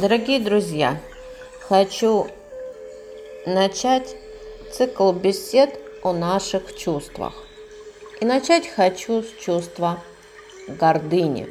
[0.00, 0.96] Дорогие друзья,
[1.68, 2.28] хочу
[3.44, 4.16] начать
[4.72, 7.34] цикл бесед о наших чувствах.
[8.18, 10.00] И начать хочу с чувства
[10.68, 11.50] гордыни.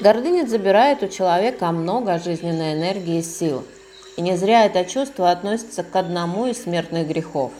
[0.00, 3.64] Гордыня забирает у человека много жизненной энергии и сил.
[4.16, 7.52] И не зря это чувство относится к одному из смертных грехов.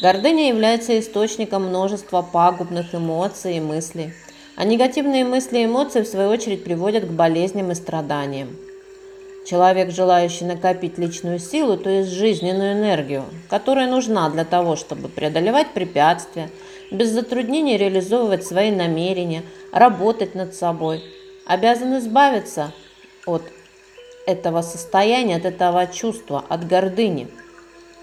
[0.00, 4.14] Гордыня является источником множества пагубных эмоций и мыслей–
[4.60, 8.58] а негативные мысли и эмоции, в свою очередь, приводят к болезням и страданиям.
[9.46, 15.70] Человек, желающий накопить личную силу, то есть жизненную энергию, которая нужна для того, чтобы преодолевать
[15.70, 16.50] препятствия,
[16.90, 21.02] без затруднений реализовывать свои намерения, работать над собой,
[21.46, 22.74] обязан избавиться
[23.24, 23.44] от
[24.26, 27.28] этого состояния, от этого чувства, от гордыни.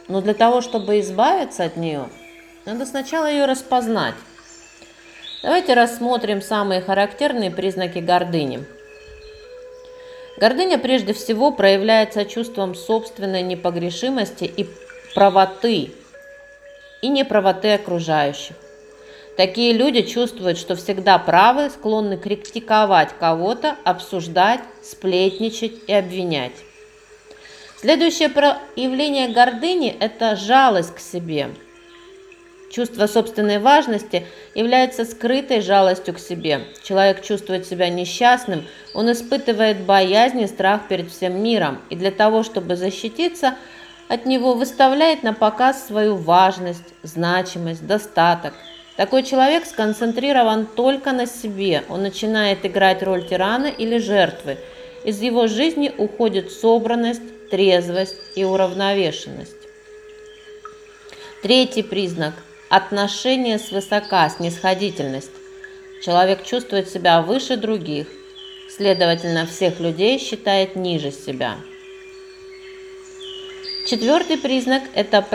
[0.08, 2.10] Но для того, чтобы избавиться от нее,
[2.66, 4.16] надо сначала ее распознать.
[5.48, 8.66] Давайте рассмотрим самые характерные признаки гордыни.
[10.36, 14.68] Гордыня прежде всего проявляется чувством собственной непогрешимости и
[15.16, 15.94] правоты,
[17.02, 18.58] и неправоты окружающих.
[19.38, 26.58] Такие люди чувствуют, что всегда правы, склонны критиковать кого-то, обсуждать, сплетничать и обвинять.
[27.78, 31.52] Следующее проявление гордыни– это жалость к себе–
[32.70, 36.62] Чувство собственной важности является скрытой жалостью к себе.
[36.84, 42.44] Человек чувствует себя несчастным, он испытывает боязнь и страх перед всем миром, и для того,
[42.44, 43.56] чтобы защититься
[44.10, 48.54] от него, выставляет на показ свою важность, значимость, достаток.
[48.98, 54.58] Такой человек сконцентрирован только на себе, он начинает играть роль тирана или жертвы.
[55.06, 59.56] Из его жизни уходит собранность, трезвость и уравновешенность.
[61.44, 62.34] Третий признак
[62.70, 65.32] Отношение свысока, снисходительность.
[66.04, 68.08] Человек чувствует себя выше других,
[68.70, 71.56] следовательно, всех людей считает ниже себя.
[73.86, 75.26] Четвертый признак– это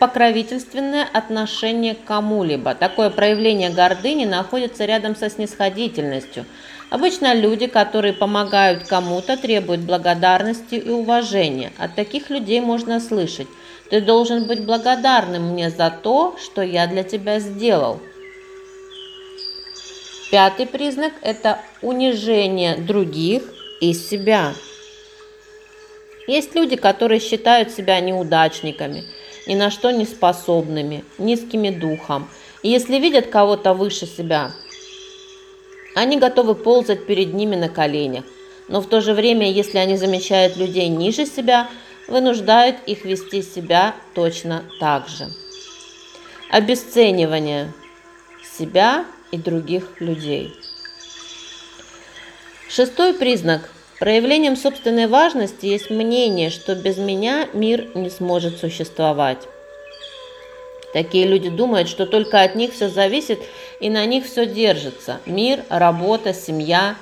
[0.00, 2.74] покровительственное отношение к кому-либо.
[2.74, 6.46] Такое проявление гордыни находится рядом со снисходительностью.
[6.90, 11.72] Обычно люди, которые помогают кому-то, требуют благодарности и уважения.
[11.78, 13.46] От таких людей можно слышать–
[13.92, 18.00] ты должен быть благодарным мне за то, что я для тебя сделал.
[20.30, 23.42] Пятый признак– это унижение других
[23.82, 24.54] и себя.
[26.26, 29.04] Есть люди, которые считают себя неудачниками,
[29.46, 32.30] ни на что не способными, низкими духом.
[32.62, 34.52] И если видят кого-то выше себя,
[35.94, 38.24] они готовы ползать перед ними на коленях.
[38.68, 41.68] Но в то же время, если они замечают людей ниже себя–
[42.08, 45.28] вынуждают их вести себя точно так же.
[46.50, 47.72] Обесценивание
[48.58, 50.54] себя и других людей.
[52.68, 53.70] Шестой признак.
[53.98, 59.46] Проявлением собственной важности есть мнение, что без меня мир не сможет существовать.
[60.92, 63.38] Такие люди думают, что только от них все зависит
[63.80, 65.20] и на них все держится.
[65.24, 66.96] Мир, работа, семья,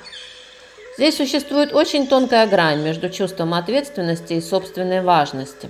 [1.01, 5.67] Здесь существует очень тонкая грань между чувством ответственности и собственной важности.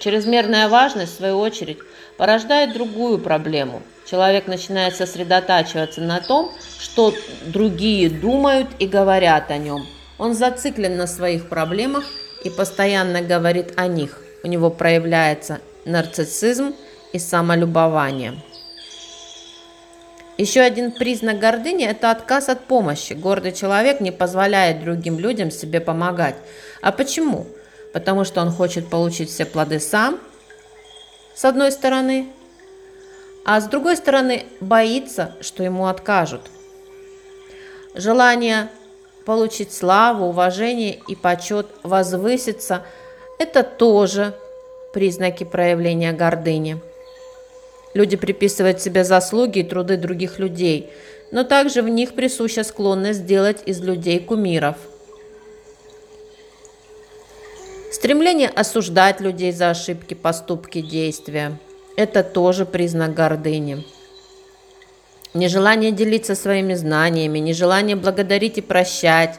[0.00, 1.78] Чрезмерная важность, в свою очередь,
[2.16, 3.82] порождает другую проблему.
[4.08, 7.12] Человек начинает сосредотачиваться на том, что
[7.44, 9.84] другие думают и говорят о нем.
[10.16, 12.04] Он зациклен на своих проблемах
[12.44, 14.16] и постоянно говорит о них.
[14.44, 16.72] У него проявляется нарциссизм
[17.12, 18.34] и самолюбование.
[20.38, 23.12] Еще один признак гордыни– это отказ от помощи.
[23.12, 26.36] Гордый человек не позволяет другим людям себе помогать.
[26.80, 27.46] А почему?
[27.92, 30.18] Потому что он хочет получить все плоды сам,
[31.34, 32.28] с одной стороны,
[33.44, 36.42] а с другой стороны боится, что ему откажут.
[37.94, 38.68] Желание
[39.26, 42.84] получить славу, уважение и почет, возвыситься–
[43.38, 44.34] это тоже
[44.92, 46.80] признаки проявления гордыни.
[47.94, 50.90] Люди приписывают себе заслуги и труды других людей,
[51.30, 54.76] но также в них присуща склонность сделать из людей кумиров.
[57.92, 61.58] Стремление осуждать людей за ошибки, поступки, действия–
[61.96, 63.84] это тоже признак гордыни.
[65.34, 69.38] Нежелание делиться своими знаниями, нежелание благодарить и прощать,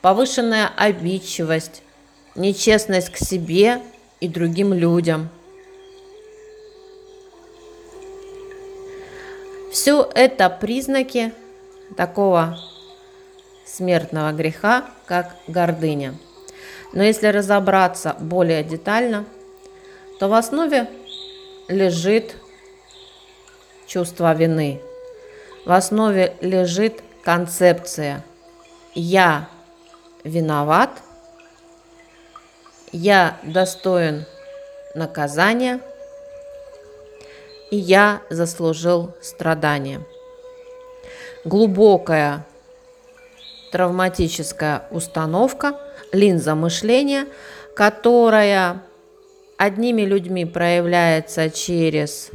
[0.00, 1.82] повышенная обидчивость,
[2.36, 3.80] нечестность к себе
[4.20, 5.28] и другим людям–
[9.70, 11.32] Все это признаки
[11.96, 12.58] такого
[13.64, 16.14] смертного греха, как гордыня.
[16.92, 19.24] Но если разобраться более детально,
[20.18, 20.88] то в основе
[21.68, 22.34] лежит
[23.86, 24.80] чувство вины.
[25.64, 28.24] В основе лежит концепция
[28.94, 29.48] я
[30.24, 30.90] виноват,
[32.92, 34.26] я достоин
[34.94, 35.80] наказания,
[37.70, 40.00] и я заслужил страдания.
[41.44, 42.46] Глубокая
[43.72, 45.78] травматическая установка,
[46.12, 47.26] линза мышления,
[47.74, 48.82] которая
[49.56, 52.30] одними людьми проявляется через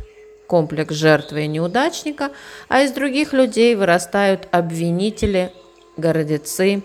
[0.47, 2.31] комплекс жертвы и неудачника,
[2.67, 5.51] а из других людей вырастают обвинители,
[5.97, 6.83] гордецы,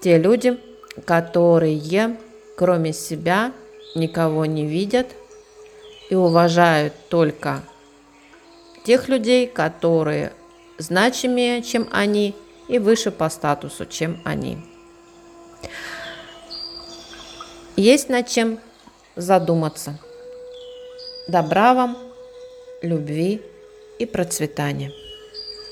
[0.00, 0.58] те люди,
[1.04, 2.16] которые
[2.56, 3.52] кроме себя
[3.94, 5.06] никого не видят
[6.12, 7.62] и уважают только
[8.84, 10.34] тех людей, которые
[10.76, 12.34] значимее, чем они,
[12.68, 14.58] и выше по статусу, чем они.
[17.76, 18.60] Есть над чем
[19.16, 19.98] задуматься.
[21.28, 21.96] Добра вам,
[22.82, 23.40] любви
[23.98, 24.92] и процветания.